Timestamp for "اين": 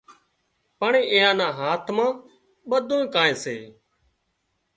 1.11-1.31